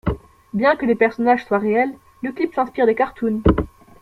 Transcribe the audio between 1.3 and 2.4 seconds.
soient réels, le